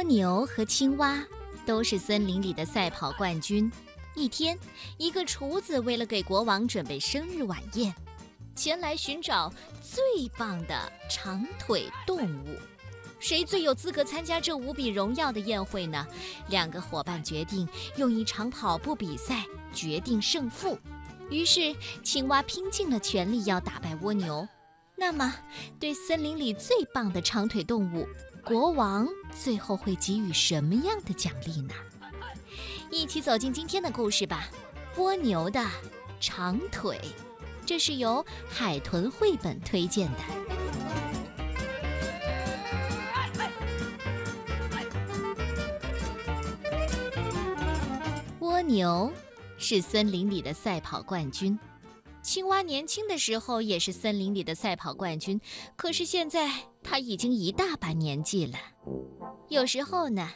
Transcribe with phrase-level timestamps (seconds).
[0.00, 1.22] 蜗牛和青蛙
[1.66, 3.70] 都是森林里的赛跑冠军。
[4.14, 4.58] 一天，
[4.96, 7.94] 一个厨子为了给国王准备生日晚宴，
[8.54, 9.52] 前来寻找
[9.82, 12.56] 最棒的长腿动物。
[13.18, 16.06] 谁最有资格参加这无比荣耀的宴会呢？
[16.48, 19.44] 两个伙伴决定用一场跑步比赛
[19.74, 20.78] 决定胜负。
[21.28, 24.48] 于是，青蛙拼尽了全力要打败蜗牛。
[24.96, 25.34] 那么，
[25.78, 28.08] 对森林里最棒的长腿动物，
[28.44, 31.74] 国王最后会给予什么样的奖励呢？
[32.90, 34.48] 一起走进今天的故事吧，
[35.00, 35.64] 《蜗牛的
[36.18, 36.98] 长腿》，
[37.64, 40.18] 这是由海豚绘本推荐的。
[48.40, 49.12] 蜗牛
[49.56, 51.58] 是森林里的赛跑冠军。
[52.22, 55.40] 青蛙年轻的时候也是森林里的赛跑冠军，
[55.74, 56.50] 可是现在
[56.82, 58.58] 他已经一大把年纪了。
[59.48, 60.28] 有时候呢，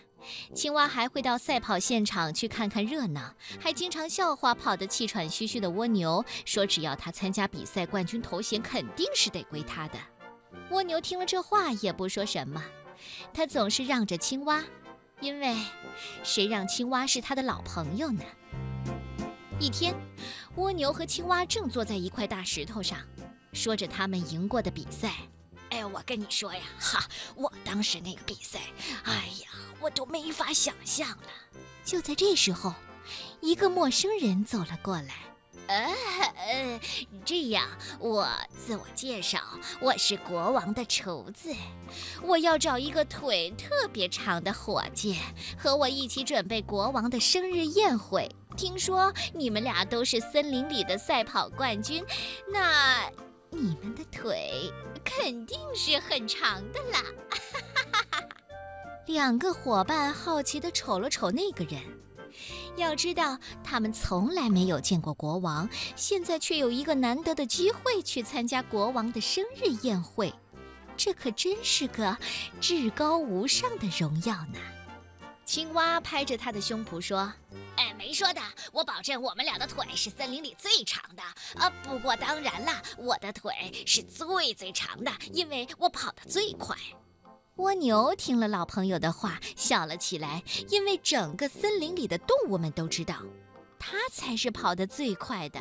[0.55, 9.99] 青蛙还会到赛跑现场去看看热闹，还经常笑话跑得气喘吁吁的蜗牛，说只要他参加比赛，冠军头衔肯定是得归他的。
[10.71, 12.65] 蜗牛听了这话也不说什么，
[13.35, 14.65] 他总是让着青蛙，
[15.21, 15.55] 因为
[16.23, 18.25] 谁让青蛙是他的老朋友呢？
[19.61, 19.95] 一天。
[20.57, 22.99] 蜗牛和青蛙正坐在一块大石头上，
[23.53, 25.13] 说着他们赢过的比赛。
[25.71, 28.61] 哎，我跟你说呀，哈，我当时那个比赛，
[29.03, 29.49] 哎呀，
[29.81, 31.29] 我都没法想象了。
[31.85, 32.73] 就在这时候，
[33.41, 35.15] 一个陌生人走了过来。
[35.67, 36.81] 呃，
[37.25, 37.67] 这样，
[37.99, 39.41] 我自我介绍，
[39.81, 41.53] 我是国王的厨子，
[42.23, 45.19] 我要找一个腿特别长的伙计，
[45.59, 48.31] 和我一起准备国王的生日宴会。
[48.57, 52.05] 听说你们俩都是森林里的赛跑冠军，
[52.53, 53.11] 那
[53.51, 54.73] 你们的腿
[55.05, 57.03] 肯定是很长的啦！
[59.07, 61.83] 两个伙伴好奇地瞅了瞅那个人，
[62.77, 70.33] 要知道他们从来没有见过国王，现在却有一个难得的机会去参加国王的生日宴会，
[70.97, 72.17] 这可真是个
[72.61, 74.59] 至高无上的荣耀呢！
[75.45, 77.33] 青蛙拍着他的胸脯说。
[77.77, 78.41] 哎没说的，
[78.73, 81.23] 我保证我们俩的腿是森林里最长的。
[81.61, 83.53] 啊，不过当然了，我的腿
[83.87, 86.77] 是最最长的，因为我跑得最快。
[87.57, 93.23] 蜗牛听了老朋友的话，笑了起来，因为整个森林里的动物们都知道，
[93.79, 95.61] 它才是跑得最快的。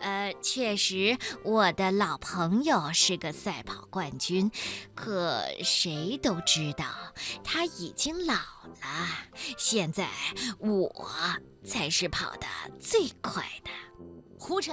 [0.00, 4.50] 呃，确实，我的老朋友是个赛跑冠军，
[4.94, 6.86] 可谁都知道
[7.44, 9.06] 他已经老了。
[9.58, 10.08] 现在
[10.58, 10.90] 我
[11.64, 12.46] 才是跑得
[12.80, 13.70] 最快的。
[14.38, 14.72] 胡扯！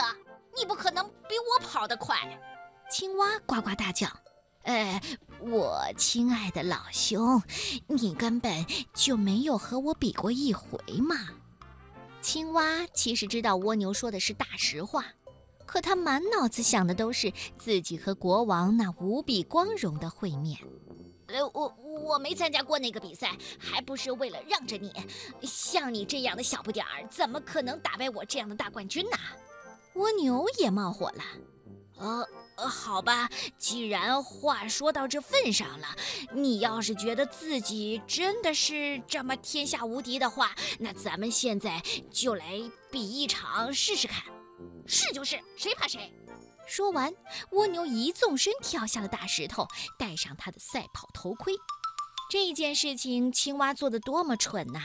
[0.58, 2.18] 你不可能比我跑得快。
[2.90, 4.08] 青蛙呱呱大叫
[4.64, 5.02] ：“呃，
[5.42, 7.44] 我亲爱的老兄，
[7.88, 11.18] 你根本就没有和我比过一回嘛。”
[12.22, 15.06] 青蛙其实知道蜗牛说的是大实话，
[15.68, 20.58] 可他满脑子想的都是自己和国王那无比光荣的会面。
[21.28, 21.68] 呃，我
[22.04, 24.92] 我没参加过那个比赛，还不是为了让着你。
[25.44, 29.18] 像你这样的小不点儿，怎么可能打败我这样的大冠军呢？
[29.96, 31.24] 蜗牛也冒火了。
[32.00, 32.26] 呃。
[32.58, 33.30] 呃，好吧，
[33.60, 35.96] 既然话说到这份上了，
[36.34, 44.24] 你要是觉得自己真的是这么天下无敌的话，那咱们现在就来比一场试试看。
[44.86, 46.14] 是就是，谁怕谁！
[46.68, 47.14] 说完，
[47.52, 51.54] 蜗牛一纵身跳下了大石头，戴上他的赛跑头盔。
[52.30, 54.82] 这件事情，青蛙做的多么蠢呐！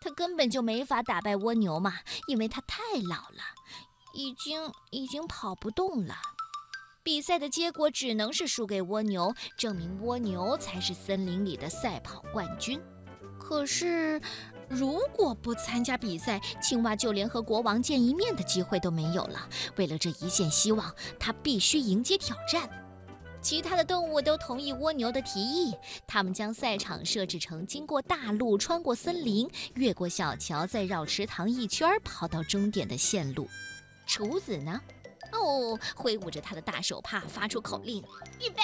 [0.00, 1.94] 他根本就没法打败蜗牛嘛，
[2.26, 3.42] 因为他太老了，
[4.12, 6.14] 已经已经跑不动了。
[7.02, 12.78] 比赛的结果只能是输给蜗牛，证明蜗牛才是森林里的赛跑冠军。
[13.38, 14.20] 可是，
[14.74, 19.48] 如果不参加比赛，青蛙就连和国王见一面的机会都没有了。
[19.76, 22.68] 为了这一线希望，它必须迎接挑战。
[23.40, 25.76] 其他的动物都同意蜗牛的提议，
[26.06, 33.48] 他们将赛场设置成经过大路、穿过森林、越过小桥，再绕池塘一圈跑到终点的线路。
[34.06, 34.80] 厨子呢？
[35.32, 38.02] 哦，挥舞着他的大手帕，发出口令
[38.40, 38.62] ：“预备，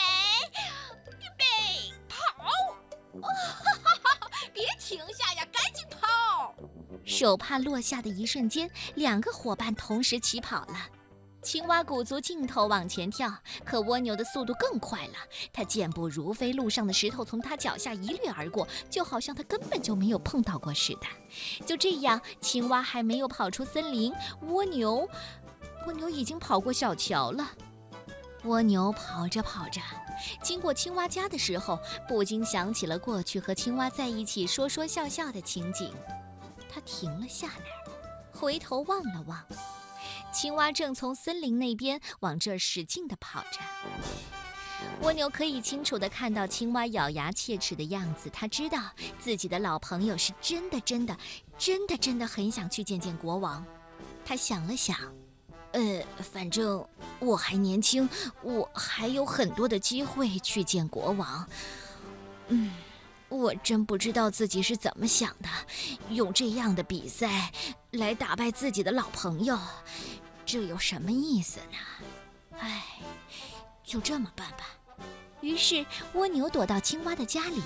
[1.21, 1.45] 预备，
[2.09, 2.17] 跑！
[3.21, 3.70] 哈
[7.21, 10.75] 手帕落下的一瞬间，两个伙伴同时起跑了。
[11.43, 13.31] 青蛙鼓足劲头往前跳，
[13.63, 15.13] 可蜗牛的速度更快了。
[15.53, 21.67] 它健步如飞，路上的石头从它脚下一掠而过，就好像它根本就没有碰到过似的。
[21.67, 24.15] 就这样，青蛙还没有跑出森林，
[24.49, 25.07] 蜗牛。
[25.87, 27.51] 蜗牛已经跑过小桥了，
[28.45, 29.83] 蜗牛跑着跑着，
[30.43, 31.79] 经过青蛙家的时候，
[32.09, 35.93] 不禁想起了过去和青蛙在一起说说笑笑的情景。
[36.73, 37.93] 他停了下来，
[38.33, 39.45] 回头望了望，
[40.33, 43.59] 青蛙正从森林那边往这儿使劲地跑着。
[45.03, 51.17] 蜗牛可以清楚地看到青蛙咬牙切齿的样子，他知道自己的老朋友是真的、真的、
[51.59, 53.65] 真的、真的很想去见见国王。
[54.25, 54.97] 他想了想。
[55.73, 56.85] 呃，反正
[57.21, 58.09] 我还年轻，
[58.43, 61.49] 我还有很多的机会去见国王。
[62.49, 62.73] 嗯，
[63.31, 65.49] 我真不知道自己是怎么想的，
[66.11, 67.51] 用这样的比赛
[67.93, 69.59] 来打败自己的老朋友，
[70.45, 72.59] 这有什么意思呢？
[72.59, 72.85] 唉，
[73.83, 74.67] 就这么办吧。
[75.41, 77.63] 于是蜗牛躲到青蛙的家里。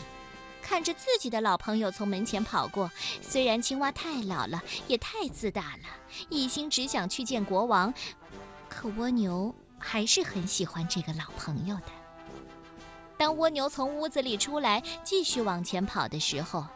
[0.63, 2.91] 看着自己的老朋友从门前跑过，
[3.21, 5.83] 虽然青蛙太老了，也太自大了，
[6.31, 7.93] 一心只想去见国王，
[8.67, 12.04] 可蜗牛还是很喜欢这个老朋友的。
[13.17, 16.67] 当蜗牛从屋子里出来，继续往前跑的时候，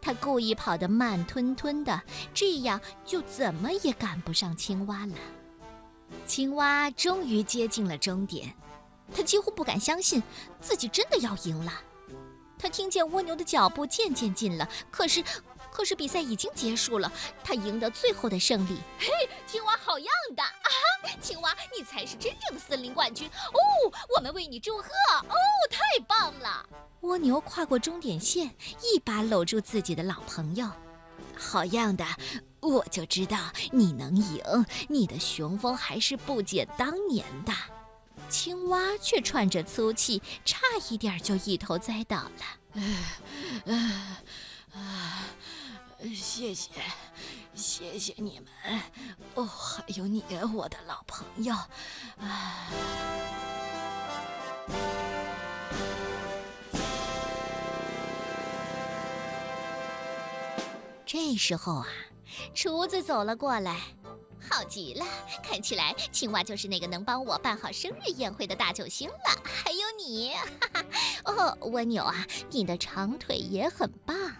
[0.00, 2.00] 他故意跑得慢吞吞的，
[2.32, 5.14] 这样就怎么也赶不上青蛙了。
[6.26, 8.54] 青蛙终于接近了终点，
[9.14, 10.22] 他几乎不敢相信
[10.60, 11.72] 自己真的要赢了。
[12.58, 15.22] 他听见蜗牛的脚步渐渐近了，可是，
[15.72, 17.10] 可是比赛已经结束了，
[17.42, 18.78] 他赢得最后的胜利。
[18.98, 19.08] 嘿，
[19.92, 20.70] 好样的啊！
[21.20, 23.60] 青蛙，你才是真正的森林冠军哦！
[24.16, 24.88] 我们为你祝贺
[25.28, 25.36] 哦！
[25.70, 25.78] 太
[26.08, 26.66] 棒了！
[27.02, 28.46] 蜗牛跨过终点线，
[28.80, 30.66] 一把搂住自己的老朋友。
[31.36, 32.06] 好样的！
[32.60, 33.36] 我就知道
[33.70, 34.42] 你能赢，
[34.88, 37.52] 你的雄风还是不减当年的。
[38.30, 40.58] 青蛙却喘着粗气，差
[40.88, 42.72] 一点就一头栽倒了。
[44.74, 45.28] 啊，
[46.14, 46.70] 谢谢，
[47.54, 48.80] 谢谢你们，
[49.34, 51.54] 哦，还有你，我的老朋友。
[51.54, 52.68] 啊，
[61.06, 61.86] 这时候啊，
[62.54, 63.80] 厨子走了过来。
[64.50, 65.06] 好极了，
[65.42, 69.42] 看起来青蛙就是那个能帮我办好生日宴会的大救星了。
[69.44, 70.84] 还有你，哈哈，
[71.24, 74.31] 哦，蜗牛啊，你的长腿也很棒。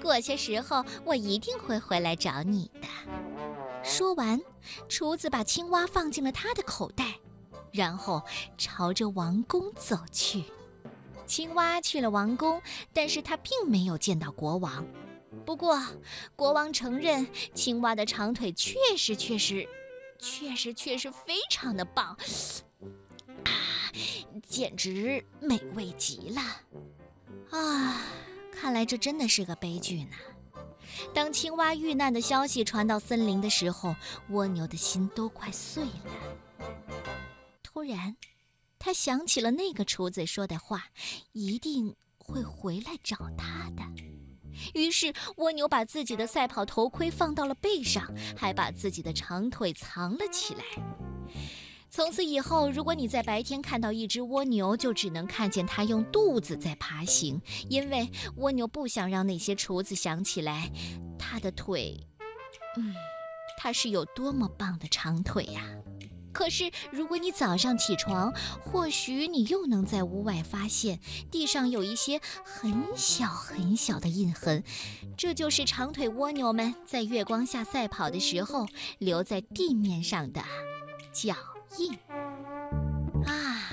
[0.00, 2.88] 过些时候我一定会回来找你的。
[3.82, 4.40] 说完，
[4.88, 7.14] 厨子把青蛙放进了他的口袋，
[7.72, 8.22] 然后
[8.58, 10.44] 朝着王宫走去。
[11.26, 14.86] 青蛙去了王宫，但是他并没有见到国王。
[15.44, 15.80] 不过，
[16.34, 19.68] 国王承认青蛙的长腿确实、确实、
[20.18, 22.16] 确实、确实非常的棒，
[23.44, 23.50] 啊，
[24.48, 26.40] 简直美味极了！
[27.50, 28.02] 啊，
[28.58, 30.16] 看来这真的是个悲剧呢。
[31.12, 33.94] 当青蛙遇难的消息传到森林的时候，
[34.30, 36.66] 蜗牛的心都快碎了。
[37.62, 38.16] 突然，
[38.78, 40.84] 他想起了那个厨子说的话，
[41.32, 43.82] 一定会回来找他的。
[44.72, 50.64] 于是，蜗牛把自己的赛跑头盔放到了背上，还把自己的长腿藏了起来。
[51.96, 57.40] 从此以后，如果你在白天看到一只蜗牛，就只能看见它用肚子在爬行，
[57.70, 58.06] 因为
[58.36, 60.70] 蜗牛不想让那些厨子想起来
[61.18, 61.98] 它的腿，
[62.76, 62.94] 嗯，
[63.56, 65.62] 它是有多么棒的长腿呀。
[66.34, 71.00] 可是，如果你早上起床，或许你又能在屋外发现
[71.30, 74.62] 地上有一些很小很小的印痕，
[75.16, 78.66] 这就是长腿蜗牛们在月光下赛跑的时候
[78.98, 80.44] 留在地面上的
[81.10, 81.34] 脚。
[81.78, 81.92] 印。
[83.24, 83.70] 啊，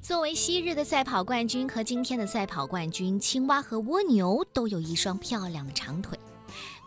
[0.00, 6.18] 作为昔日的赛跑冠军和今天的赛跑冠军，青蛙和蜗牛都有一双漂亮的长腿。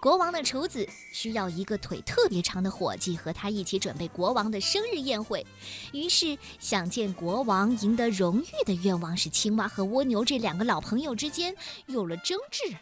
[0.02, 5.44] 国王的厨子需要一个腿特别长的伙计和他一起准备国王的生日宴会，
[5.94, 11.56] 于是想见国王、赢得荣誉的愿望使青蛙和蜗牛这两个老朋友之间
[11.88, 12.76] 有了争执。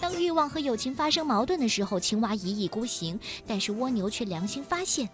[0.00, 5.08] 当欲望和友情发生矛盾的时候，青蛙一意孤行，但是蜗牛却良心发现，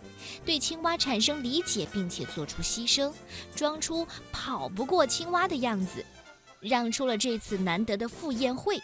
[0.44, 3.12] 对青蛙产生理解，并且做出牺牲，
[3.54, 6.04] 装出跑不过青蛙的样子，
[6.60, 8.80] 让出了这次难得的赴宴会。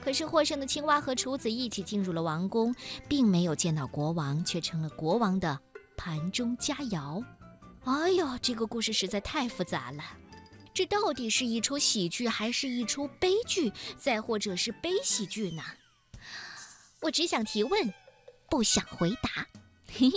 [0.00, 2.74] 可是获胜的青蛙和厨子一起进入了王宫，
[3.08, 5.58] 并没有见到国王，却成了国王的
[5.96, 7.22] 盘中佳肴。
[7.84, 10.02] 哎呦，这个故事实在太复杂了，
[10.74, 15.62] 这到底是一出喜剧，还是一出悲剧，再或者是悲喜剧呢？
[17.00, 17.92] 我只想提问，
[18.48, 19.46] 不想回答。
[19.92, 20.16] 嘿嘿。